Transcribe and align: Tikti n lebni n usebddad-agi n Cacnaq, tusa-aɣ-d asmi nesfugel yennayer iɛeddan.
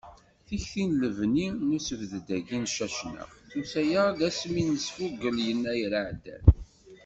Tikti 0.45 0.83
n 0.87 0.91
lebni 1.01 1.47
n 1.67 1.67
usebddad-agi 1.77 2.57
n 2.63 2.65
Cacnaq, 2.75 3.31
tusa-aɣ-d 3.49 4.19
asmi 4.29 4.63
nesfugel 4.63 5.37
yennayer 5.45 5.93
iɛeddan. 6.01 6.45